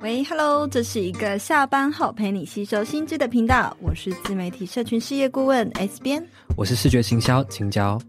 [0.00, 8.00] 喂，Hello，这是一个下班后陪你吸收新知的频道，我是自媒体社群事业顾问 S 边，我是视觉行销青椒。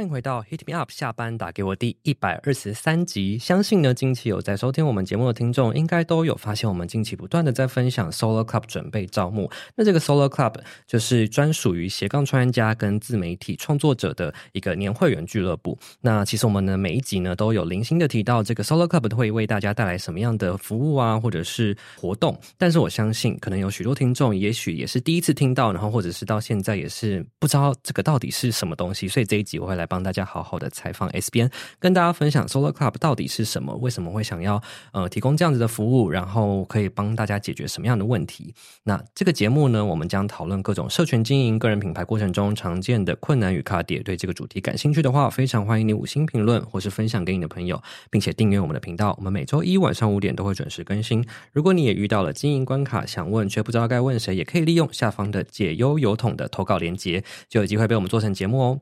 [0.00, 3.36] 欢迎回到 Hit Me Up 下班打给我第一百二十三集。
[3.36, 9.50] 相信呢，近期有在收听我们节目的听众，应该都有发现，我们近期不断的在分享 Solar Club 准备招募。
[9.76, 10.54] 那这个 Solar Club
[10.86, 15.78] 就是专属于斜杠创业家跟自媒体创作者的一个年会员俱乐部。
[16.00, 22.40] 那其实我们呢，每一集呢都有零星的提到这个 Solar Club 会为大家带来什么样的服务啊，或者是活动。
[22.56, 29.06] 但是我相信，可能有许多听众，也许也是第一次听到，然后或者是到现在也是不知道这个到底是什么东西。
[29.06, 29.89] 所以这一集我会来。
[29.90, 33.74] 帮大家好好的采访 S 编，跟大家分享 Solar Club 到底是什么？
[33.74, 36.08] 为什么会想要呃提供这样子的服务？
[36.08, 38.54] 然后可以帮大家解决什么样的问题？
[38.84, 44.00] 那这个节目呢，我们将讨论各种社群经营、个人品牌过程中常见的困难与卡点。
[44.04, 49.12] 对这个主题感兴趣的话，非常欢迎你五星评论或是分享给你的朋友，并且订阅我们的频道。
[49.18, 51.26] 我们每周一晚上五点都会准时更新。
[51.52, 58.80] 如果你也遇到了经营关卡，想问却不知道该问谁，也可以利用下方的解忧邮筒的投稿链接，就有机会被我们做成节目哦。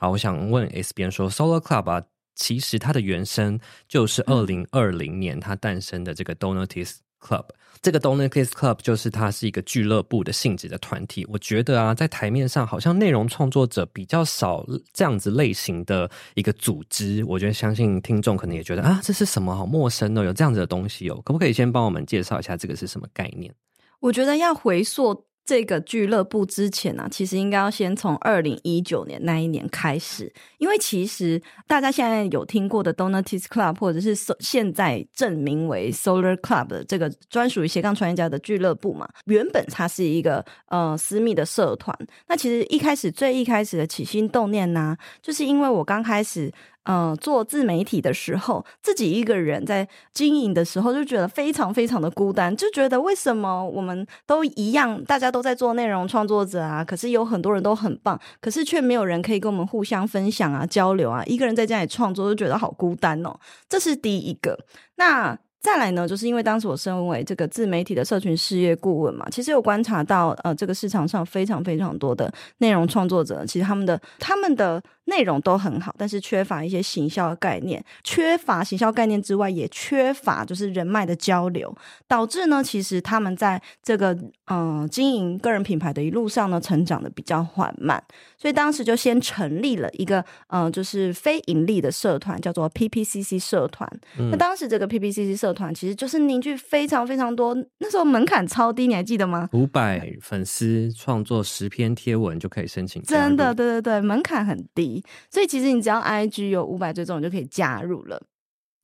[0.00, 2.00] 好，我想问 S 边说，Solar Club 啊，
[2.36, 7.46] 其实它的原生就是二零二零年它诞生的这个 Donatis Club。
[7.82, 11.26] 这个 Donatis Club 就是它是一个俱乐部的性质的团体。
[11.28, 17.24] 我觉得啊，在台面上好像内容创作者比较少这样子类型的一个组织。
[17.24, 23.52] 我觉得相信听众可能也觉得啊，这是什么好陌生哦，有这样子的东西哦，可不可以先帮我们介绍一下这个是什么概念？
[23.98, 25.27] 我觉得要回溯。
[25.48, 41.96] 这个俱乐部之前呢、其实应该要先从二零一九年那一年开始，因为其实大家现在有听过的 Donatis Club，或者是现在正名为 Solar Club 的这个专属于斜杠创业家的俱乐部嘛，原本它是一个呃私密的社团。
[42.26, 46.52] 那其实一开始最一开始的起心动念呢、就是因为我刚开始。
[46.90, 63.38] 嗯、做自媒体的时候，自己一个人在经营的时候，就觉得非常非常的孤单，就觉得为什么我们都一样，大家都在做内容创作者啊，可是有很多人都很棒，可是却没有人可以跟我们互相分享啊、交流啊，一个人在家里创作，就觉得好孤单哦。
[63.68, 64.58] 这是第一个。
[64.96, 74.82] 那再来呢，就是因为当时我身为这个自媒体的社群事业顾问嘛，其实有观察到，呃，这个市场上非常非常多的内容创作者，其实他们的他们的。
[75.08, 81.74] 内容都很好，但是缺乏一些行销的概念，缺乏行销概念之外，也缺乏就是人脉的交流，
[82.06, 84.12] 导致呢，其实他们在这个
[84.46, 88.02] 嗯、呃、经营个人品牌的一路上呢，成长的比较缓慢，
[88.36, 93.88] 所以当时就先成立了一个嗯、呃，就是非盈利的社团，叫做 PPCC 社团。
[94.18, 99.48] 嗯、那当时这个 PPCC 社团其实就是凝聚非常非常多，那时候门槛超低，你还记得吗？
[99.52, 104.97] 五百粉丝创作十篇贴文就可以申请，真的，对对对，门槛很低。
[105.30, 108.20] 所以其实你只要 IG 有五百追踪，你就可以加入了。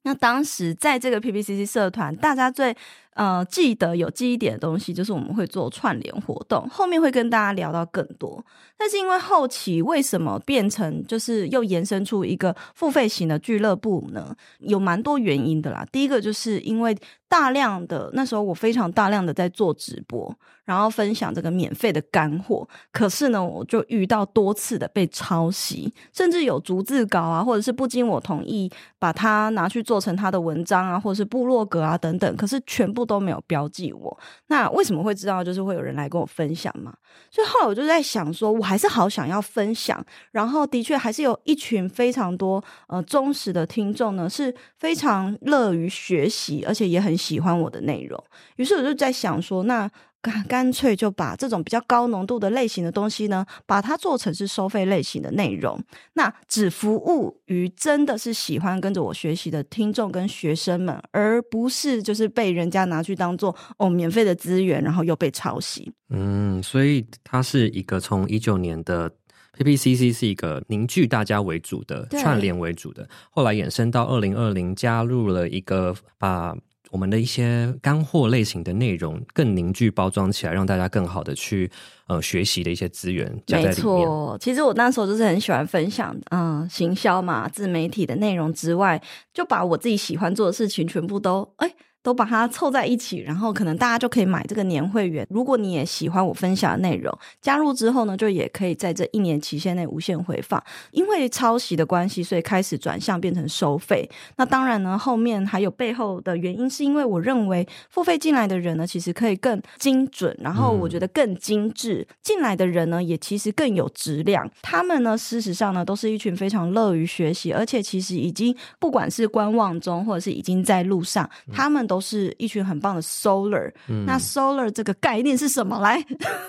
[0.06, 2.76] 那当时在这个 PPCC 社团，大家最
[3.14, 8.44] 呃记得有记忆点的东西，就是我们会做串联活动，后面会跟大家聊到更多。
[8.76, 14.36] 但是因为后期为什么变成就是又延伸出一个付费型的俱乐部呢？
[14.58, 15.86] 有蛮多原因的啦。
[15.90, 16.94] 第一个就是因为
[17.26, 20.36] 大量的那时候我非常大量的在做直播。
[20.64, 34.18] 然后分享这个免费的干货，可是呢，我就遇到多次的被抄袭，甚至有逐字稿啊，或者是不经我同意把它拿去做成他的文章啊，或者是部落格啊等等，可是全部都没有标记我。
[34.46, 35.44] 那为什么会知道？
[35.44, 36.94] 就是会有人来跟我分享嘛。
[37.30, 40.04] 所以后来我就在想说，我还是好想要分享。
[40.32, 48.24] 然后的确还是有一群非常多呃忠实的听众呢，是非常乐于学习，而且也很喜欢我的内容。
[48.56, 49.90] 于是我就在想说，那。
[50.24, 55.78] 干干脆就把这种比较高浓度的类型的东西呢，把它做成是收费类型的内容，
[56.14, 65.92] 那只服务于真的是喜欢跟着我学习的听众跟学生们，而不是就是被人家拿去当做哦免费的资源，然后又被抄袭。
[66.08, 69.10] 嗯，所以它是一个从一九年的
[69.58, 76.56] PPCC 是一个凝聚大家为主的串联为主的，后来衍生到二零二零加入了一个把。
[76.94, 81.68] 我们的一些干货类型的内容更凝聚包装起来，让大家更好的去
[82.06, 83.74] 呃学习的一些资源加在里面。
[83.74, 89.02] 没错，其实我那时候就是很喜欢分享嗯、行销嘛，自媒体的内容之外，
[89.32, 91.74] 就把我自己喜欢做的事情全部都哎。
[92.04, 95.26] 都把它凑在一起，然后可能大家就可以买这个年会员。
[95.30, 97.10] 如果你也喜欢我分享的内容，
[97.40, 100.62] 加入之后呢，就也可以在这一年期限内无限回放。
[100.90, 104.06] 因为抄袭的关系，所以开始转向变成收费。
[104.36, 112.06] 那当然呢，后面还有背后的原因，是因为我认为付费进来的人呢，其实可以更精准，然后我觉得更精致。
[112.06, 114.46] 嗯、进来的人呢，也其实更有质量。
[114.60, 121.93] 他们呢，事实上呢，都是一群非常乐于学习，而且其实已经不管是观望中，或者是已经在路上，他们都。
[121.94, 125.78] 都是一群很棒的 Solar，嗯，那 Solar 这个概念是什么？
[125.78, 126.04] 来，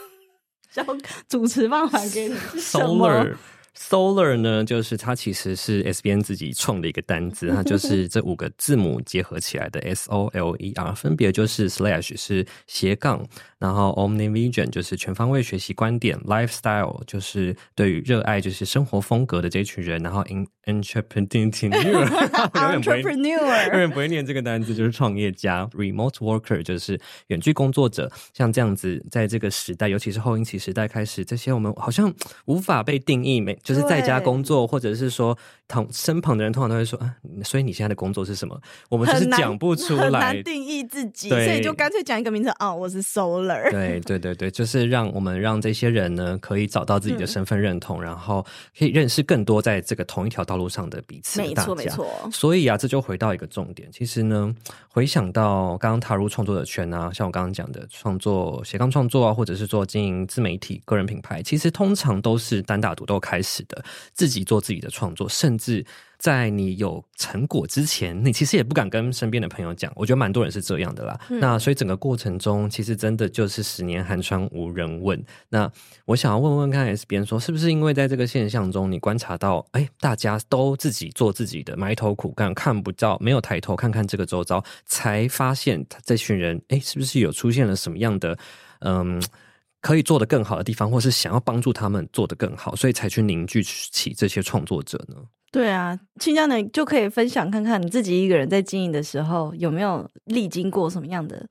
[0.73, 0.83] 交
[1.29, 2.35] 主持棒还给你。
[2.59, 3.35] Solar
[3.77, 13.25] Solar 呢，就是它其实是 SBN 自己创的一个单字，它就是 这五个字母结合起来的 S O L E R，分别就是 Slash 是斜杠。
[13.57, 20.01] 然后，OmniVision 就是全方位学习观点，Lifestyle 就是对于热爱就是生活风格的这一群人。
[20.03, 22.05] 然后 In Entrepreneur
[22.53, 25.65] Entrepreneur 永远不会念这个单词，就是创业家。
[25.73, 28.11] Remote Worker 就是远距工作者。
[28.33, 32.13] 像这样子，在这个时代，尤其是后疫情时代开始，这些我们好像
[32.45, 35.35] 无法被定义，没就是在家工作，或者是说
[35.67, 38.59] 同身旁的人通常都会说啊，所以你现在的工作是什么？
[38.89, 43.71] 我们就是讲不出来，很难定义自己，所以就干脆讲一个名字哦，我是 Solar。
[43.71, 48.45] 对对对对，就是让我们让这些人呢，可以找到自己的身份认同，嗯、然后
[48.77, 51.41] 可以认识更多在这个同一条道路上的彼此。
[51.41, 52.07] 没错没错。
[52.31, 53.89] 所以啊，这就回到一个重点。
[53.91, 54.53] 其实呢，
[54.87, 63.83] 回想到刚刚踏入创作者圈啊，像我刚刚讲的创作斜杠创作啊，或者是做经营自媒体、个人品牌，其实通常都是单打独斗开始的，
[64.13, 65.85] 自己做自己的创作，甚至。
[66.17, 69.91] 在你有成果之前，你其实也不敢跟身边的朋友讲。
[69.95, 71.19] 我觉得蛮多人是这样的啦。
[71.29, 75.23] 嗯、那所以整个过程中，其实真的就是十年寒窗无人问。
[75.49, 75.69] 那
[76.05, 88.35] 我想要问问看 S 边说，是不是因为在这个现象中，你观察到，哎，大家都自己做自己的，埋头苦干，看不到，没有抬头看看这个周遭，才发现这群人，哎，是不是有出现了什么样的，
[88.79, 89.21] 嗯，
[89.85, 95.17] 可以做得更好的地方，或是想要帮助他们做得更好，所以才去凝聚起这些创作者呢？
[95.51, 101.47] 对啊，清江呢就可以分享看看你自己一个人在经营的时候有没有历经过什么样的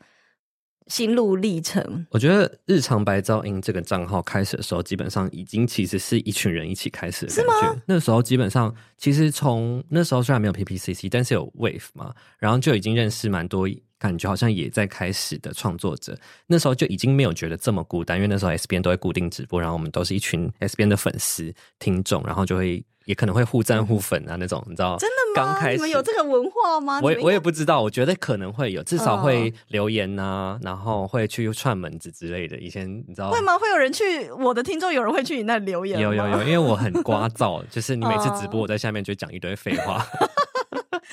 [0.88, 2.04] 心路历程。
[2.10, 7.69] 我觉得日常白噪音这个账号开始的时候，基本上已经其实是一群人一起开始的感觉。
[7.69, 7.82] 是吗？
[7.86, 13.69] 那时候基本上其实从那时候虽然没有 PPCC，但是有 Wave 嘛，然后就已经认识蛮多
[13.99, 16.17] 感觉好像也在开始的创作者。
[16.46, 22.85] 那时候就已经没有觉得这么孤单，因为那时候 S 边都会固定直播，然后我们都是一群 S 边的粉丝听众，然后就会。
[23.05, 24.96] 也可能会互赞互粉啊，那种你知道？
[24.96, 25.52] 真的吗？
[25.52, 27.00] 刚开始你们有这个文化吗？
[27.02, 32.56] 我我也不知道，我觉得可能会有，至少会留言呐、啊，然后会去串门子之类的。
[32.58, 33.31] 以前你知道？
[33.31, 33.58] 会吗？
[33.58, 36.00] 会有人去我的听众，有人会去你那留言？
[36.00, 40.02] 有有有，因为我很聒噪，就是你每次直播我在下面就讲一堆废话。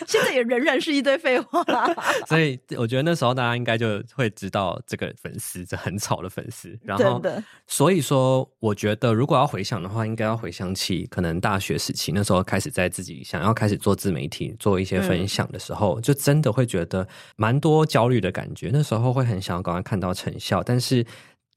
[0.07, 1.93] 现在也仍然是一堆废话啦，
[2.27, 6.77] 所以我觉得那时候大家应该就会知道这个粉丝，这很吵的粉丝。
[6.83, 7.21] 然后，
[7.67, 18.69] 所以说，我觉得如果要回想的话，应该要回想起可能大学时期那时候开始在自己想要开始做自媒体，做一些分享的时候，就真的会觉得蛮多焦虑的感觉。
[18.73, 21.05] 那时候会很想要赶快看到成效，但是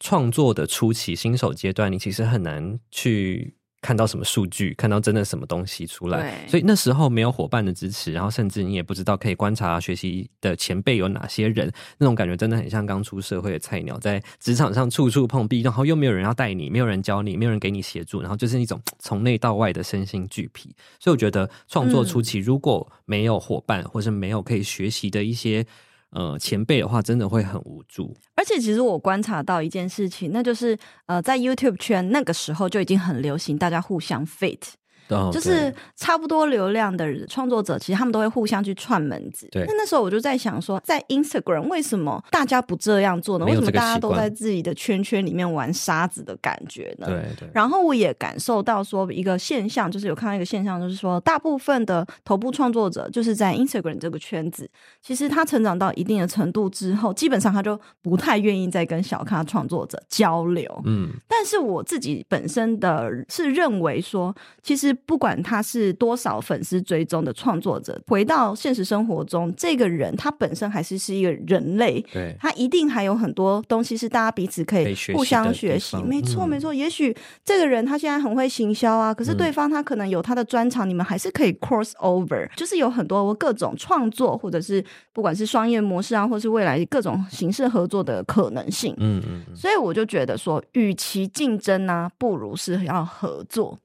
[0.01, 3.55] 创作的初期、新手阶段，你其实很难去。
[3.85, 20.75] 看到什么数据，看到真的什么东西出来，所以那时候没有伙伴的支持，然后甚至你也不知道可以观察学习的前辈有哪些人，那种感觉真的很像刚出社会的菜鸟，在职场上处处碰壁，然后又没有人要带你，没有人教你，没有人给你协助，然后就是一种从内到外的身心俱疲。
[20.99, 25.67] 所以我觉得创作初期如果没有伙伴，或是没有可以学习的一些。
[26.15, 28.17] 呃，前辈的话真的会很无助。
[28.37, 34.61] 而且，其实我观察到一件事情，那就是呃，在 YouTube 圈那个时候就已经很流行，大家互相 fit。
[35.11, 39.47] Oh, 就是差不多流量的创作者，其实他们都会互相去串门子。
[39.53, 43.45] 对，那那时候我就在想说，在 Instagram 为什么大家不这样做呢？
[43.45, 47.07] 为什么大家都在自己的圈圈里面玩沙子的感觉呢？
[47.07, 47.51] 对对。
[47.53, 54.67] 然后我也感受到说一个现象，就是有看到一个现象，就是说大部分的头部创作者，就是在 Instagram 这个圈子，
[55.03, 60.67] 其实他成长到一定的程度之后，基本上他就不太愿意再跟小咖创作者交流。
[60.87, 61.11] 嗯。
[61.29, 64.94] 但是我自己本身的是认为说，其实。
[65.07, 75.97] 不管他是多少粉丝追踪的创作者，回到现实生活中，这个人他本身还是是一个人类，对，他一定还有很多东西是大家彼此可以互相学习。
[76.03, 76.73] 没错，没错。
[76.73, 88.95] 也许这个人他现在很会行销啊，可是对方他可能有他的专长，你们还是可以 cross over，就是有很多各种创作，或者是不管是商业模式啊，或是未来各种形式合作的可能性。
[88.99, 89.57] 嗯嗯。
[89.57, 93.79] 所以我就觉得说，与其竞争呢，不如是要合作。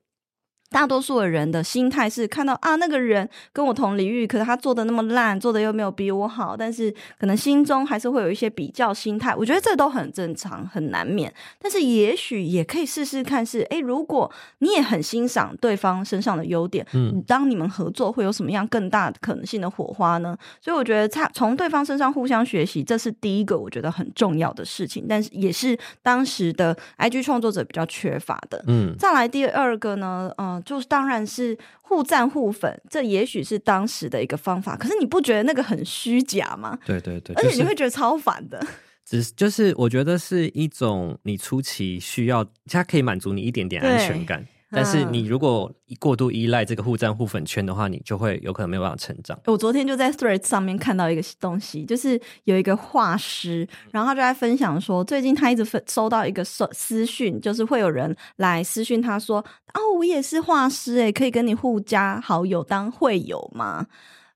[0.70, 9.36] 大多数的人的心态是看到啊，那个人跟我同领域，可是他做的那么烂，做的又没有比我好，但是可能心中还是会有一些比较心态。
[9.36, 11.34] 我觉得这都很正常，很难免。
[11.60, 20.38] 但是也许也可以试试看是，是诶，如果你也很欣赏对方身上的优点，嗯，当你们合作会有什么样更大的可能性的火花呢？
[20.62, 28.64] 所以我觉得他从对方身上互相学习，这是第一个我觉得很重要的事情，但是也是当时的 IG 创作者比较缺乏的。
[28.68, 30.32] 嗯，再来第二个呢，
[30.64, 34.76] 就是当然是互赞互粉，这也许是当时的一个方法。
[34.76, 36.78] 可是你不觉得那个很虚假吗？
[36.86, 38.66] 对对对，而且你会觉得超烦的。
[39.06, 44.46] 只是就是我觉得是一种你初期需要，它可以满足你一点点安全感。
[44.72, 49.40] 但是你如果过度依赖这个互赞互粉圈的话，你就会有可能没有办法成长。
[49.46, 63.88] 我昨天就在 Threads 上面看到一个东西，就是有一个画师，然后他就在分享说，最近他一直分收到一个私私讯，就是会有人来私讯他说：“哦，我也是画师，诶，可以跟你互加好友当会友吗？”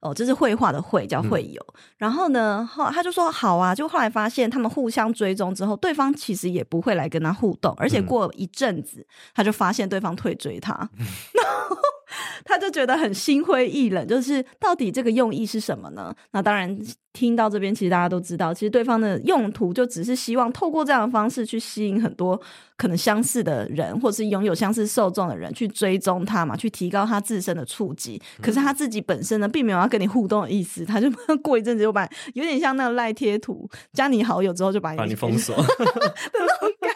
[0.04, 1.66] 哦，这是绘画的绘，叫绘友。
[1.70, 3.74] 嗯、然后呢，后他就说好啊。
[3.74, 10.74] 就后来发现，他们互相追踪之后，对方其实也不会来跟他互动，而且过一阵子，他就发现对方退追他。
[10.98, 11.06] 嗯
[12.46, 16.14] 他就觉得很心灰意冷，就是到底这个用意是什么呢？
[16.32, 16.78] 那当然，
[17.14, 22.40] 听到这边，其实大家都知道，其实对方的用途就只是希望透过这样的方式去吸引很多
[22.76, 28.22] 可能相似的人，或是拥有相似受众的人去追踪他嘛，去提高他自身的触及。
[28.42, 31.08] 可是他自己本身呢，并没有要跟你互动的意思，他就
[31.44, 35.56] 过一阵子就把有点像那个赖贴图，加你好友之后就把你把你 封锁。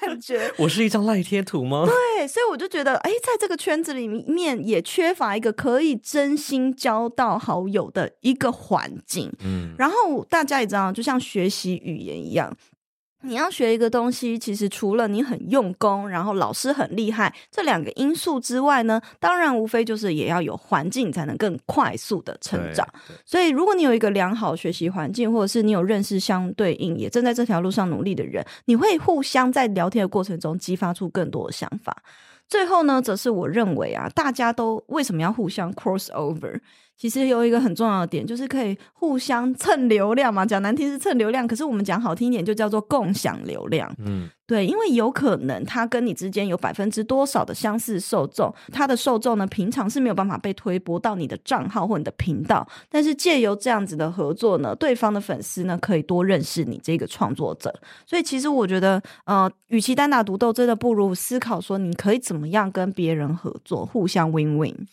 [0.08, 1.86] 感觉 我是一张赖贴图吗？
[1.86, 9.32] 对，所以我就觉得，哎，在这个圈子里面也缺乏一个可以真心交到好友的一个环境。
[9.44, 12.56] 嗯，然后大家也知道，就像学习语言一样。
[13.22, 22.88] 你要学一个东西，其实除了你很用功，然后老师很厉害这两个因素之外呢，当然无非就是也要有环境才能更快速的成长。
[23.26, 32.04] 所以，如果你有一个良好学习环境，或者是你有认识相对应也正在这条路上努力的人，你会互相在聊天的过程中激发出更多的想法。
[32.48, 36.62] 最后呢，则是我认为啊，大家都为什么要互相 cross over？
[36.98, 40.44] 其实有一个很重要的点，就是可以互相蹭流量嘛。
[40.44, 43.94] 讲难听是蹭流量，可是我们讲好听一点，就叫做共享流量。
[44.00, 57.72] 嗯，对，因为有可能他跟你之间有百分之多少的相似受众，他的受众呢，平常是没有办法被推播到你的账号或你的频道，但是借由这样子的合作呢，对方的粉丝呢，可以多认识你这个创作者。
[58.08, 64.88] 所以其实我觉得，呃，与其单打独斗，真的不如思考说，你可以怎么样跟别人合作，互相 win win。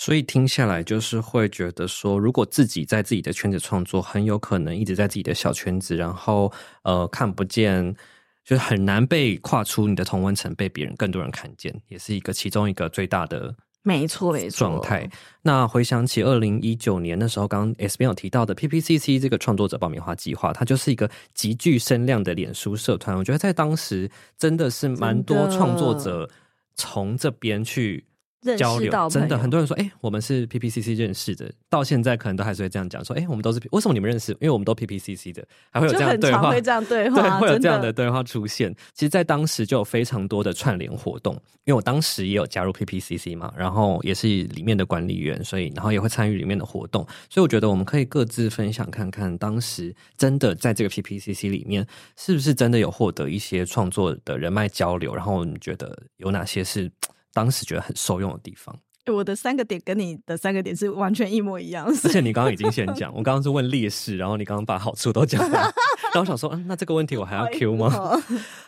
[0.00, 6.50] 所以听下来，就是会觉得说，如果自己在自己的圈子创作，很有可能一直在自己的小圈子，然后
[6.84, 7.94] 呃看不见，
[8.42, 15.06] 就是很难被跨出你的同温层，被别人更多人看见，也是一个其中一个最大的没错没错状态。
[15.42, 23.14] 那回想起二零一九年那时候，刚刚 S 编有提到的 PPCC 这个创作者爆米花计划，它就是一个极具声量的脸书社团。
[23.14, 26.30] 我觉得在当时真的是蛮多创作者
[26.74, 28.02] 从这边去。
[28.56, 34.32] 交流真的很多人说，哎、欸，我们是 PPCC 认识的，到现在可能都还是会这样讲，说，哎、欸，我们都是为什么你们认识？
[34.32, 38.74] 因为我们都 PPCC 的，还会有这样对话，会这样对话，对，会有这样的对话出现。
[38.94, 55.14] 其实，在当时就有非常多的串联活动，因为我当时也有加入 PPCC 嘛，然后也是里面的管理员，所以然后也会参与里面的活动，所以我觉得我们可以各自分享看看，当时真的在这个 PPCC 里面，是不是真的有获得一些创作的人脉交流？
[55.14, 56.90] 然后你觉得有哪些是？
[57.32, 61.86] 当时觉得很受用的地方，我的三个点跟你的三个点是完全一模一样。
[61.86, 65.72] 而且你刚刚已经先讲，我刚刚是问劣势，然后你刚刚把好处都讲了。
[66.12, 67.90] 然后我想说，嗯，那这个问题我还要 Q 吗？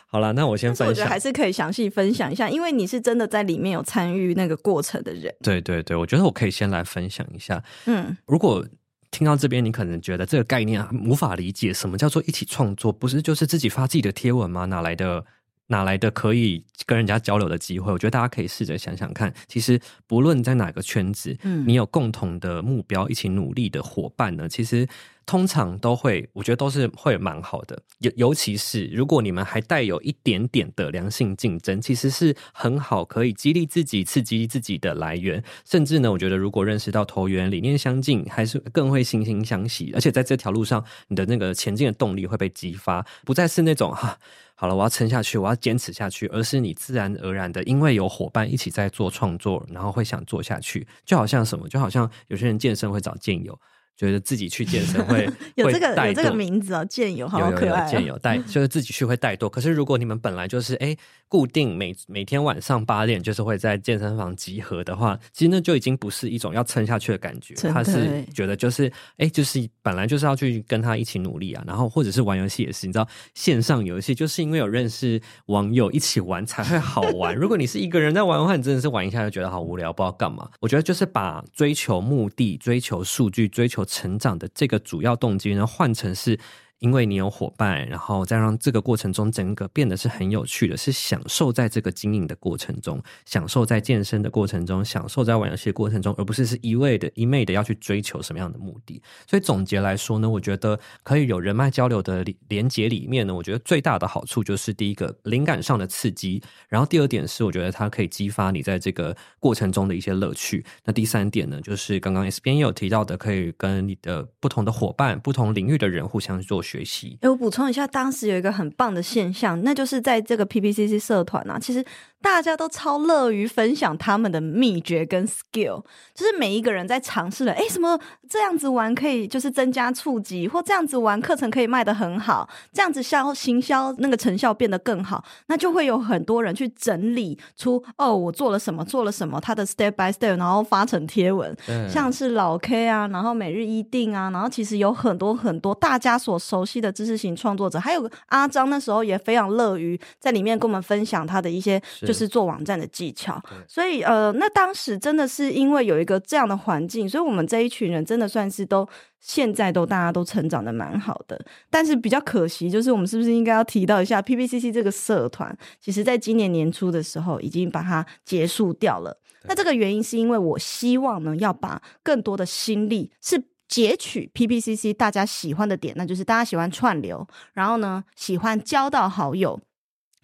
[0.07, 0.87] 好了，那我先分享。
[0.87, 5.33] 我觉得还是可以详细分享一下，因为你是真的在里面有参与那个过程的人。
[5.41, 7.61] 对对对，我觉得我可以先来分享一下。
[7.85, 8.65] 嗯，如果
[9.11, 12.91] 听到这边，你可能觉得这个概念啊无法理解，什么叫做一起创作？
[12.91, 14.65] 不是就是自己发自己的贴文吗？
[14.65, 15.25] 哪来的？
[15.67, 17.91] 哪来的可以跟人家交流的机会？
[17.91, 24.87] 我觉得大家可以试着想想看，其实不论在哪个圈子，嗯，你有共同的目标，一起努力的伙伴呢，其实
[25.25, 27.81] 通常都会，我觉得都是会蛮好的。
[27.99, 35.41] 尤尤其是如果你们还带有一点点的良性竞争，其实是很好可以激励自己、刺激自己的来源。
[35.65, 39.91] 甚至呢，我觉得如果认识到投缘、理念相近，还是更会惺惺相惜。
[39.95, 44.19] 而且在这条路上，你的那个前进的动力会被激发，不再是那种哈。
[44.55, 53.59] 好了，我要撑下去，我要坚持下去，而是你自然而然的，因为有伙伴一起在做创作，然后会想做下去，就好像什么，就好像有些人健身会找健友，
[53.95, 59.47] 觉得自己去健身会 有这个会有这个名字哦，健友好可爱、哦，健友 带就是自己去会带多。
[59.47, 60.95] 可是如果你们本来就是哎
[61.27, 67.53] 固定每每天晚上八点就是会在健身房集合的话，其实那就已经不是一种要撑下去的感觉。
[67.71, 77.35] 他是觉得就是哎就是本来就是要去跟他一起努力啊，然后或者是玩游戏也是，你知道线上游戏就是因为有认识网友一起玩才会好玩。
[77.35, 80.49] 如果你是一个人在玩的话，你真的是玩一下就觉得好无聊，不知道干嘛。
[80.59, 86.39] 我觉得就是把追求目的、追求数据、追成长的这个主要动机呢，换成是。
[86.83, 99.01] 因为你有伙伴，然后再让这个过程中整个变得是很有趣的，是享受在这个经营的过程中，享受在健身的过程中，享受在玩游戏的过程中，而不是是一味的、一昧的要去追求什么样的目的。
[99.25, 110.65] 所以总结来说呢，我觉得可以有人脉交流的连接里面呢，我觉得最大的好处就是第一个灵感上的刺激，然后第二点是我觉得它可以激发你在这个过程中的一些乐趣。
[110.83, 117.17] 那第三点呢，就是刚刚 S 编也有提到的，可以跟你的不同的伙伴、不同领域的人互相做学习。
[117.21, 121.85] 哎，我补充一下，当时有一个很棒的现象，那就是在这个 PPCC 社团啊，其实。
[122.23, 125.83] 大家都超乐于分享他们的秘诀跟 skill，
[126.15, 127.99] 就是每一个人在尝试了，哎，什么
[128.29, 151.81] 这样子玩可以就是增加触及，或这样子玩课程可以卖得很好，这样子销行销那个成效变得更好，那就会有很多人去整理出哦，我做了什么，做了什么，他的 step by step，然后发成贴文，嗯、像是老 K 啊，然后每日一定啊，然后其实有很多很多大家所熟悉的知识型创作者，还有阿张那时候也非常乐于在里面跟我们分享他的一些。
[152.03, 158.87] 就是做网站的技巧，所以呃，那当时真的是因为有一个这样的环境，所以我们这一群人真的算是都
[159.19, 161.39] 现在都大家都成长的蛮好的。
[161.69, 169.17] 但是比较可惜，就是我们是不是应该要提到一下 PPCC 这个社团，其实在今年年初的时候已经把它结束掉了。
[169.45, 173.41] 那这个原因是因为我希望呢，要把更多的心力是
[173.73, 179.59] 截取 PPCC 大家喜欢的点，那就是大家喜欢串流，然后呢，喜欢交到好友。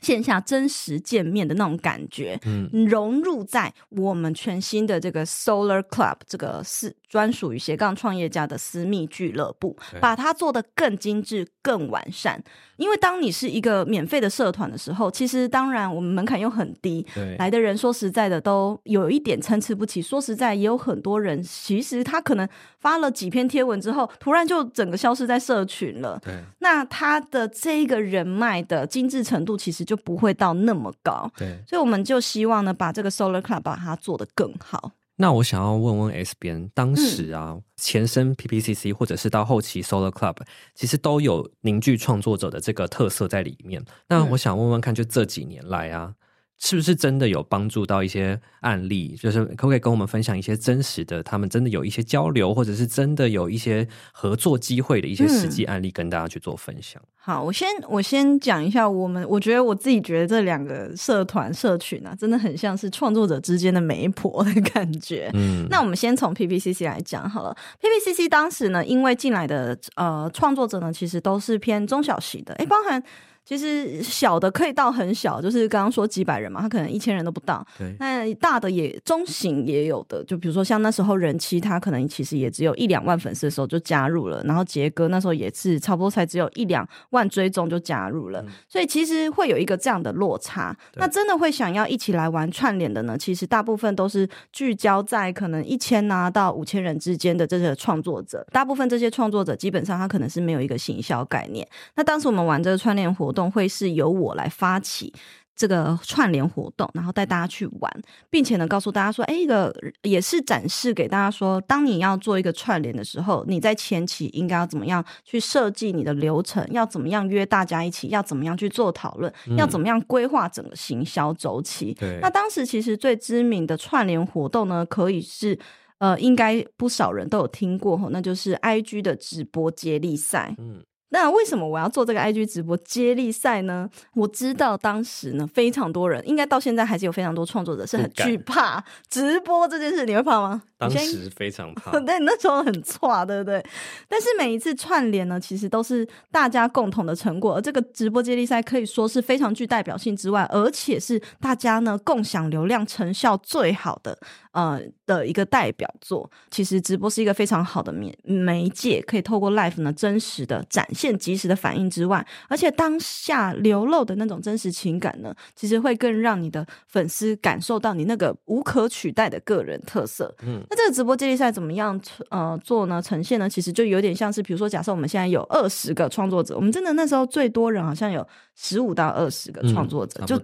[0.02, 12.44] 线下真实见面的那种感觉，嗯，融入在我们全新的这个 Solar Club 这个是专属于斜杠创业家的私密俱乐部，把它做得更精致、更完善。
[12.78, 20.02] 因为当你是一个免费的社团的时候，其实当然我们门槛又很低，对，来的人说实在的都有一点参差不齐。
[20.02, 22.48] 说实在，也有很多人其实他可能
[22.80, 26.18] 发了几篇贴文之后，突然就整个消失在社群了。
[26.24, 31.28] 对，那他的这一个人脉的精致程度其实就不会到那么高。
[31.36, 34.92] 对，所以我们就希望呢，把这个 Solar Club 把它做得更好。
[35.16, 40.38] 那我想要问问 S 边，当时啊，嗯、前身 PPCC 或者是到后期 Solar Club，
[40.76, 43.84] 其实都有凝聚创作者的这个特色在里面。
[44.08, 46.14] 那我想问问看，就这几年来啊。
[46.62, 49.16] 是不是真的有帮助到一些案例？
[49.20, 57.02] 就是可不可以跟我们分享一些真实的，他们真的有一些交流，或者是真的有一些合作机会的一些实际案例，跟大家去做分享。
[57.02, 65.32] 嗯、好，我先我先讲一下，我们我觉得我自己觉得这两个社团社群啊，真的很像是创作者之间的媒婆的感觉。
[65.36, 67.56] 嗯， 那我们先从 PPCC 来讲好了。
[67.82, 73.02] PPCC 当时呢，因为进来的呃创作者呢，其实都是偏中小型的，诶，包含。
[73.50, 77.66] 其实小的可以到很小，就是刚刚说几百人嘛，他可能一千人都不到。
[77.80, 90.78] 对，那大的也中型也有的，就比如说像那时候人气，他可能其实也只有一两万粉丝的时候就加入了，然后杰哥那时候也是差不多才只有一两万追踪就加入了，嗯，所以其实会有一个这样的落差。
[90.98, 93.18] 那真的会想要一起来玩串联的呢？
[93.18, 101.68] 其实大部分都是聚焦在可能一千呐到五千人之间的这些创作者，大部分这些创作者基本上他可能是没有一个行销概念。
[101.96, 103.39] 那当时我们玩这个串联活动。
[103.52, 105.14] 会是由我来发起
[105.56, 121.94] 这个串联活动，然后带大家去玩，并且呢告诉大家说，哎，一个也是展示给大家说，当你要做一个串联的时候，你在前期应该要怎么样去设计你的流程，要怎么样约大家一起，要怎么样去做讨论，要怎么样规划整个行销周期。
[121.94, 125.60] 对，那当时其实最知名的串联活动呢，可以是
[125.98, 130.56] 呃，应该不少人都有听过，那就是 IG 的直播接力赛。
[130.58, 130.86] 嗯。
[131.10, 133.90] 那为什么我要做这个 IG 直播接力赛呢？
[134.14, 140.06] 我知道当时呢，非常多人，应该到现在还是有非常多创作者是很惧怕直播这件事。
[140.06, 140.62] 你会怕吗？
[140.78, 143.62] 当时非常怕， 对，那时候很差，对不对？
[144.08, 147.56] 但是每一次串联呢，其实都是大家共同的成果。
[147.56, 154.18] 而这个直播接力赛可以说是非常具代表性之外，而且是大家呢共享流量成效最好的
[154.52, 156.30] 呃的一个代表作。
[156.50, 170.34] 其实直播是一个非常好的媒媒介，可以透过 live 呢真实的展现及时的反应之外，而且当下流露的那种真实情感呢，其实会更让你的粉丝感受到你那个无可取代的个人特色。
[170.44, 173.02] 嗯，那这个直播接力赛怎么样呃做呢？
[173.02, 173.50] 呈现呢？
[173.50, 180.40] 其实就有点像是，比如说，假设我们现在有二十个创作者，我们真的那时候最多人好像有十五到二十个创作者，嗯、就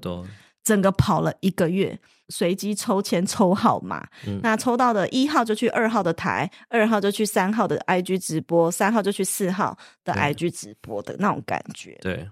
[0.65, 1.97] 整个跑了一个月，
[2.27, 11.97] 随机抽签抽号码，嗯、那抽到的一号就去二号的台，二号就去三号的 IG 直播，三号就去四号的 IG 直播的那种感觉。
[12.01, 12.27] 对。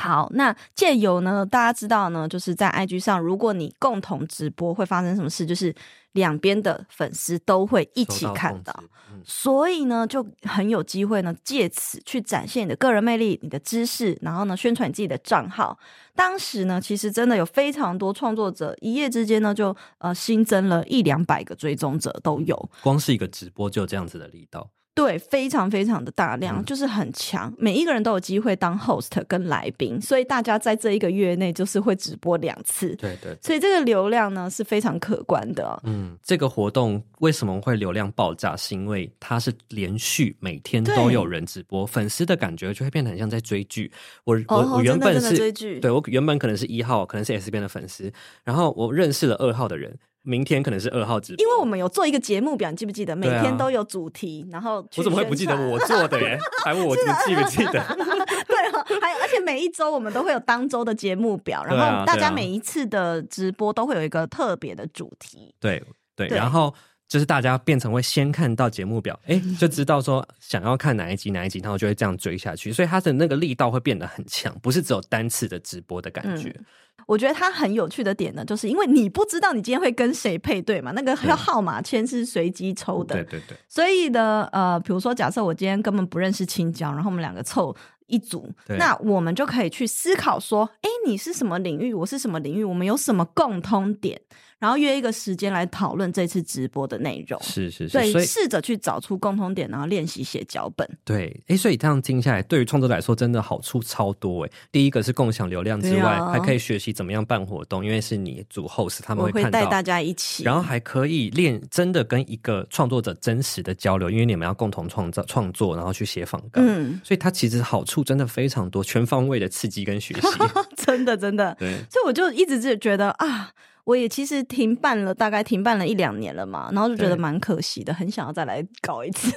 [0.00, 5.44] 好，那借由呢，大家知道呢，就是在 IG 上，如果你共同直播，会发生什么事？
[5.44, 5.74] 就是
[6.12, 15.76] 两边的粉丝都会一起看到，到嗯、所以呢，就很有机会呢，借此去展现你的个人魅力、你的知识，然后呢，宣传你自己的账号。
[16.14, 24.70] 当时呢，其实真的有非常多创作者，一夜之间呢，就呃新增了一两百个追踪者都有，光是一个直播就这样子的力道。
[24.98, 32.88] 对，非常非常的大量，嗯、就是很强，每一个人都有机会当 host 跟来宾，所以大家在这一个月内就是会直播两次。
[32.96, 35.80] 对，对对，所以这个流量呢是非常可观的。
[35.84, 38.56] 嗯，这个活动为什么会流量爆炸？
[38.56, 43.92] 是因为它是连续每天都有人直播，粉丝的感觉就会变得很像在追剧。
[44.24, 49.96] 我我、哦、我原本是追剧，对我原本可能是一号，可能是 S 边的粉丝，然后我认识了二号的人。
[50.28, 53.16] 明天可能是二号直播，因为我们有做一个节目表，你记不记得？
[53.16, 56.38] 每天都有主题，啊、然后我怎么会不记得我做的耶？
[56.64, 57.02] 还问我记
[57.34, 57.72] 不记得？
[58.46, 65.54] 对哦，还有，而且每一周我们都会有当周的节目表，然后大家每一次的直播都会有一个特别的主题。
[65.58, 65.82] 对
[66.14, 66.74] 对，对，然后
[67.08, 76.50] 就是大家变成会先看到节目表，哎，就知道说想要看哪一集哪一集，然后就会这样追下去，所以它的那个力道会变得很强，不是只有单次的直播的感觉。
[76.50, 76.64] 嗯
[77.06, 83.56] 我觉得它很有趣的点呢，就是因为你不知道你今天会跟谁配对嘛，那个号码签是随机抽的，对对对。
[83.66, 87.74] 所以呢，呃，比如说假设我今天根本不认识青椒，然后我们两个凑
[88.08, 94.20] 一组，那我们就可以去思考说，哎，你是什么领域，我是什么领域，我们有什么共通点？
[94.58, 100.88] 然后约一个时间来讨论这次直播的内容，是是是，所以试着去找出共同点，然后练习写脚本。
[101.04, 104.50] 对，哎，所以这样听下来，对于创作者来说，真的好处超多哎。
[104.72, 116.64] 第一个是共享流量之外，啊、还可以学习怎么样办活动，因为是你主 host，他们会看到，会带大家一起，然后还可以练真的跟一个创作者真实的交流，因为你们要共同创造创作，然后去写访纲。
[116.66, 120.28] 嗯，所以它其实好处真的非常多，全方位的刺激跟学习，
[120.84, 121.54] 真的真的。
[121.60, 123.52] 对，所以我就一直就觉得啊。
[123.88, 129.32] 我也其实停办了，大概停办了一两年了嘛，然后就觉得蛮可惜的，很想要再来搞一次。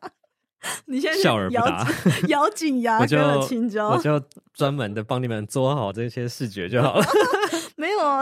[0.84, 1.86] 你现在笑而不答，
[2.28, 4.20] 咬紧牙跟了青椒，我就
[4.52, 7.04] 专门的帮你们做好这些视觉就好了。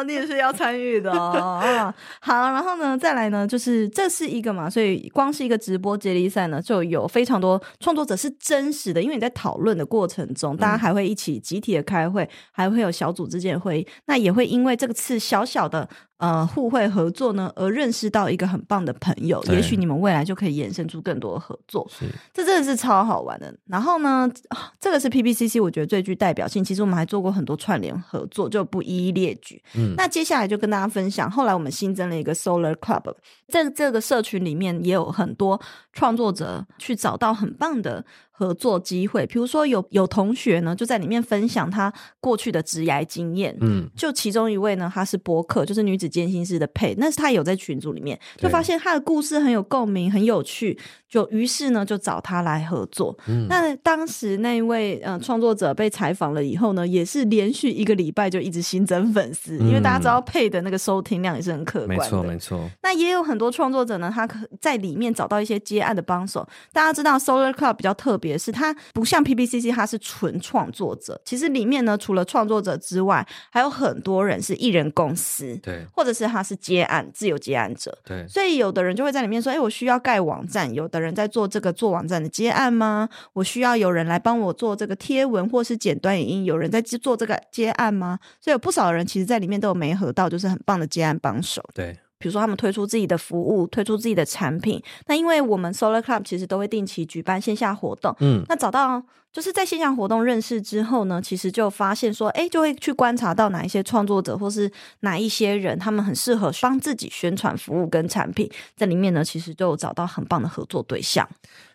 [0.05, 1.93] 你也是要参与的 哦。
[2.21, 15.89] 好，然后呢，再来呢，就是这是一个嘛，所以光是一个直播接力赛呢，就有非常多创作者是真实的，因为你在讨论的过程中，大家还会一起集体的开会，还会有小组之间的会议，那也会因为这个次小小的。
[16.23, 21.85] 呃，互惠合作呢，而认识到一个很棒的朋友，也许你们未来就可以衍生出更多的合作。
[21.91, 23.53] 是，这真的是超好玩的。
[23.67, 24.31] 然后呢，
[24.79, 26.63] 这个是 PPCC，我觉得最具代表性。
[26.63, 29.61] 其实我们还做过很多串联合作，就不一一列举。
[29.75, 31.29] 嗯，那接下来就跟大家分享。
[31.29, 33.13] 后来我们新增了一个 Solar Club，
[33.49, 35.61] 在这个社群里面也有很多
[35.93, 38.05] 创作者去找到很棒的。
[38.43, 43.57] 合作机会，比如说有有同学呢，就在里面分享他过去的职涯经验。
[43.61, 50.77] 嗯，就其中一位呢，他是播客，就是女子监心师的配，那是他有在群组里面，就发现他的故事很有共鸣，很有趣，
[51.09, 53.17] 就于是呢，就找他来合作。
[53.29, 62.05] 嗯，那当时那一位呃创作者被采访了以后呢，也是连续一个礼拜就一直新增粉丝，嗯，因为大家知道配的那个收听量也是很可观的。
[62.05, 62.69] 没错，没错。
[62.83, 66.45] 那也有很多创作者呢，他可在里面找到一些接案的帮手。
[66.73, 68.32] 大家知道 Solar Club 比较特别。
[68.33, 71.21] 也是它不像 PPCC，它是纯创作者。
[71.25, 78.27] 其实里面呢，除了创作者之外，还有很多人是艺人公司，对，或者是他是接案自由接案者，对。
[78.27, 83.09] 所以有的人就会在里面说：“哎，我需要盖网站。”有的人在做这个做网站的接案吗？
[83.35, 86.45] 我需要有人来帮我做这个贴文或是剪短语音。
[86.45, 88.19] 有人在做这个接案吗？
[88.41, 91.99] 所以有不少人其实，在里面都有没合到，就是很棒的接案帮手，对。
[92.23, 94.81] 比如说，他们推出自己的服务，推出自己的产品。
[95.09, 111.29] 那因为我们 Solar Club 其实都会定期举办线下活动，嗯，那找到就是在线下活动认识之后呢，其实就发现说，哎，就会去观察到哪一些创作者或是哪一些人，他们很适合帮自己宣传服务跟产品，在里面呢，其实就有找到很棒的合作对象。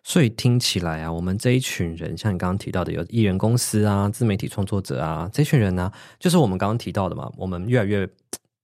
[0.03, 8.07] 所以听起来啊，我们这一群人，像你刚刚提到的，有艺人公司啊、自媒体创作者啊，这群人呢、啊，就是我们刚刚提到的嘛，我们越来越。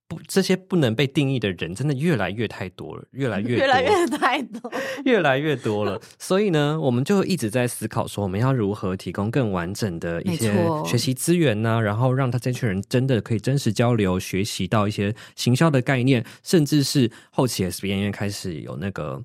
[0.07, 4.71] 不，这些不能被定义的人真的越来越太多了，越来越多越来越太多，
[5.05, 5.99] 越来越多了。
[6.19, 10.53] 所以呢，我们就一直在思考说，我们要如何提供更完整的一些
[10.85, 11.81] 学习资源呢？
[11.81, 19.23] 然后让他这群人真的可以真实交流，学习到一些行销的概念，甚至是后期 SBN 因为开始有那个。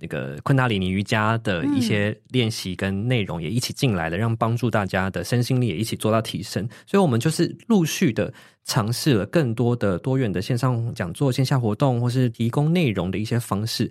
[0.00, 6.68] 那个昆达里尼瑜伽的一些练习跟内容也一起进来了，嗯、让帮助大家的身心力也一起做到提升。
[6.86, 8.32] 所以，我们就是陆续的
[8.64, 13.90] 尝试了更多的多元的线上讲座、线下活动，或是提供内容的一些方式。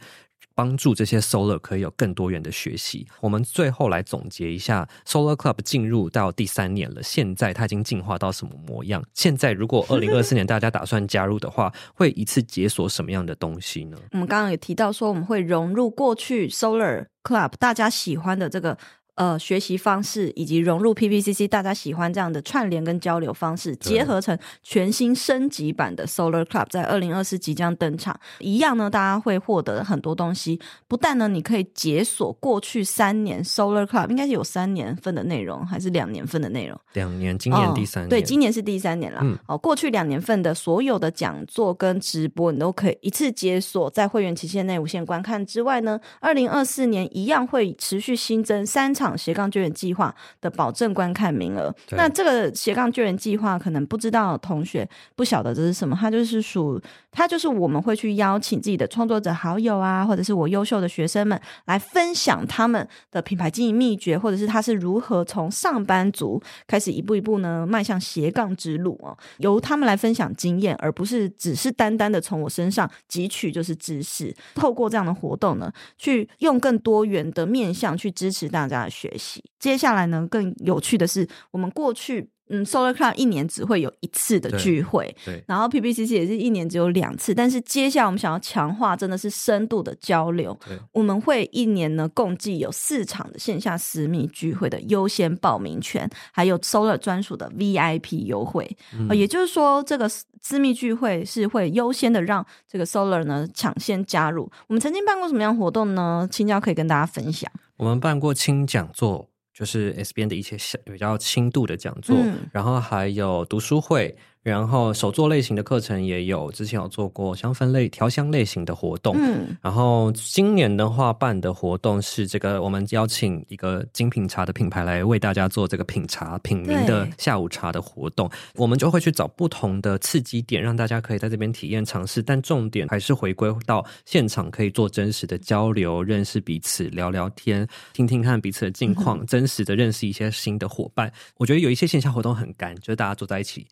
[0.57, 3.05] 帮助这些 Solar 可以有更多元的学习。
[3.21, 9.03] 我们最后来总结一下，Solar Club 进入到第三年了，现在它已经进化到什么模样？
[9.13, 13.97] 现在如果二零二四年 大家打算加入的话，会一次解锁什么样的东西呢？
[14.13, 18.75] 我们刚刚有提到说，我们会融入过去 Solar Club 大家喜欢的这个。
[19.17, 28.15] 呃，学习方式以及融入 PPCC，大家喜欢这样的串联跟交流方式，结合成全新升级版的 Solar Club，在二零二四即将登场。
[28.37, 30.59] 一样呢，大家会获得很多东西。
[30.87, 36.79] 不但呢，你可以解锁过去三年 Solar Club 应该是有三年份的内容，还是两年份的内容？
[36.93, 38.07] 两年，今年第三年。
[38.07, 39.21] 哦，对，今年是第三年了。
[39.23, 49.06] 嗯，哦，过去两年份的所有的讲座跟直播，你都可以一次解锁，在会员期限内无限观看之外呢，二零二四年一样会持续新增三场。
[49.15, 79.43] 斜杠救援计划的保证观看名额，那这个斜杠救援计划可能不知道同学不晓得这是什么，它就是属，它就是我们会去邀请自己的创作者好友啊，或者是我优秀的学生们来分享他们的品牌经营秘诀，或者是他是如何从上班族开始一步一步呢迈向斜杠之路哦，由他们来分享经验，而不是只是单单的从我身上汲取就是知识，透过这样的活动呢，去用更多元的面向去支持大家学习。
[79.59, 82.29] 接下来呢，更有趣的是，我们过去。
[82.49, 87.35] 嗯，Solar Club 一年只会有一次的聚会，对，对，然后 PPCC 也是一年只有两次。
[87.35, 90.57] 但是接下来我们想要强化，真的是深度的交流。
[90.65, 98.77] 对，我们会一年呢共计有四场的线下私密聚会的优先报名权，还有 Solar 专属的 VIP 优惠。
[98.97, 104.49] 嗯，也就是说，这个私密聚会是会优先的让这个 Solar 呢抢先加入。
[104.67, 106.25] 我们曾经办过什么样活动呢？
[106.31, 107.51] 青椒可以跟大家分享。
[107.77, 109.29] 我们办过轻讲座。
[109.53, 114.15] 就是 SBN 的一些小比较轻度的讲座，嗯，然后还有读书会。
[114.47, 119.13] 然后手作类型的课程也有，之前有做过香氛类、调香类型的活动。
[119.19, 128.31] 嗯，然后今年的话办的活动是这个，我们邀请一个精品茶的品牌来为大家做这个品茶品茗的下午茶的活动。
[128.55, 132.23] 我们就会去找不同的刺激点，让大家可以在这边体验尝试。
[132.23, 141.11] 但重点还是回归到现场，可以做真实的交流，认识彼此，聊聊天，听听看彼此的近况，嗯、 真实的认识一些新的伙伴。
[141.35, 143.67] 我觉得有一些线下活动很干，就是大家坐在一起。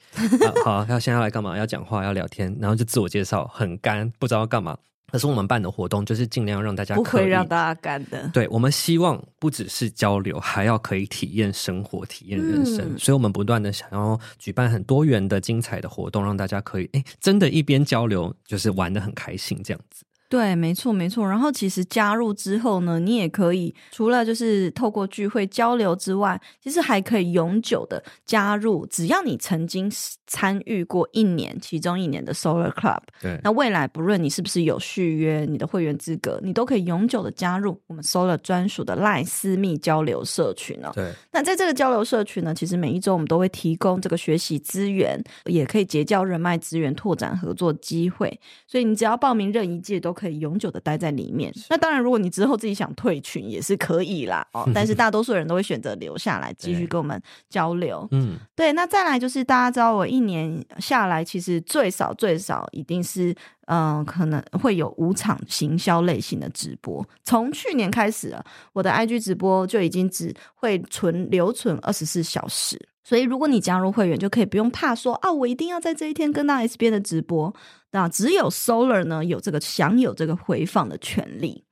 [0.65, 1.55] 好，要现在来干嘛？
[1.55, 4.75] 要讲话，要聊天，然后就自我介绍，很干，不知道要干嘛。
[5.11, 8.27] 可是我们办的活动就是尽量让大家可以，不会让大家干的。
[8.33, 12.79] 对，我们希望不只是交流，还要可以体验生活、体验人生。
[12.95, 20.03] 嗯、所以，我们不断的想要举办很多元的、精彩的活动，让大家可以哎，真的，一边交流就是玩的很开心，这样子。
[20.27, 21.25] 对，没错，没错。
[21.25, 28.87] 然后其实加入之后呢，你也可以除了就是透过聚会交流之外，其实还可以永久的加入。
[28.87, 29.89] 只要你曾经
[30.27, 40.91] 参与过一年，其中一年的 Solar Club，对，那未来不论你是不是有续约你的会员资格，你都可以永久的加入我们 Solar 专属的 Line 私密交流社群哦。
[40.95, 48.39] 对，那在这个交流社群呢，其实每一周我们都会提供这个学习资源，也可以结交人脉资源，拓展合作机会。
[48.65, 50.15] 所以你只要报名任一届都。
[50.15, 51.53] 可以永久的待在里面。
[51.69, 54.47] 那当然，如果你之后自己想退群也是可以啦。
[54.55, 58.07] 哦，但是大多数人都会选择留下来继续跟我们交流。
[58.11, 58.71] 嗯，对。
[58.71, 63.35] 那再来就是大家知道，我一年下来其实最少最少一定是
[63.67, 67.03] 嗯、可能会有五场行销类型的直播。
[67.23, 72.79] 从去年开始啊，我的 IG 直播就已经只会存留存二十四小时。
[73.03, 77.53] 所以如果你加入会员，就可以不用怕说啊，我一定要在这一天跟到 S B 的直播。
[77.91, 81.63] 那只有 Solar 呢，有这个享有这个回放的权利。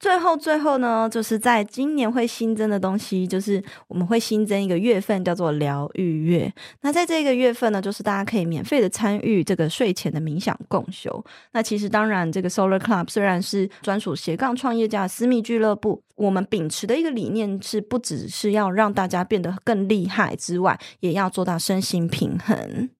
[0.00, 6.52] 最后，最后呢，就是在今年会新增的东西，就是我们会新增一个月份，叫做疗愈月。
[6.82, 11.24] 那在这个月份呢，就是大家可以免费的参与这个睡前的冥想共修。
[11.52, 22.90] 那其实当然，这个 Solar Club 虽然是专属斜杠创业家的私密俱乐部，我们秉持的一个理念是，不只是要让大家变得更厉害之外，也要做到身心平衡。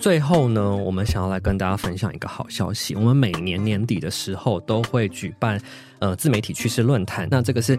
[0.00, 2.94] 最后呢，我们想要来跟大家分享一个好消息。
[2.94, 5.60] 我们每年年底的时候都会举办
[5.98, 7.76] 呃自媒体趋势论坛，那这个是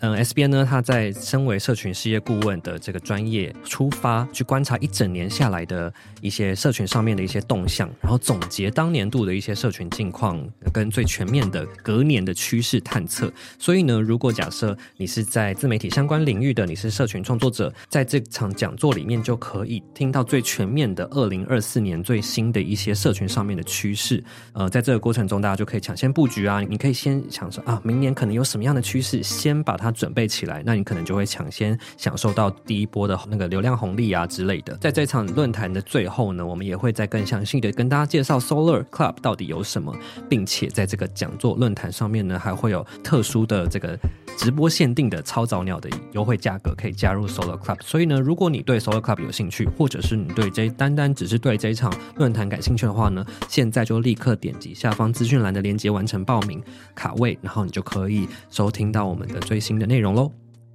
[0.00, 13.32] 嗯，SBN 呢，他在身为社群事业顾问的这个专业出发，去观察一整年下来的一些社群上面的一些动向，然后总结当年度的一些社群近况，跟最全面的隔年的趋势探测。
[13.58, 24.22] 所以呢，如果假设你是在自媒体相关领域的，你是社群创作者，在这场讲座里面就可以听到最全面的二零二四年最新的一些社群上面的趋势。
[24.52, 29.85] 呃，在这个过程中，大家就可以抢先布局啊，你可以先想说啊，明年可能有什么样的趋势，先把它。
[29.86, 34.76] 它准备起来，那你可能就会抢先享受到第一波的那个流量红利啊之类的。
[34.78, 39.96] 在这场论坛的最后呢，我们也会再更详细的跟大家介绍 Solar Club 到底有什么，
[40.28, 43.96] 并且在这个讲座论坛上面呢，还会有特殊的这个
[44.36, 47.80] 直播限定的超早鸟的优惠价格可以加入 Solar Club。
[47.80, 56.60] 所以呢，如果你对 Solar Club 有兴趣，或者是你对这单单只是对这一场论坛感兴趣的话呢，现在就立刻点击下方资讯栏的链接完成报名
[56.94, 60.32] 卡位，然后你就可以收听到我们的最新的内容喽，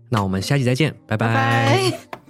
[0.09, 1.27] 那我们下期再见，拜拜。
[1.27, 2.20] 拜拜。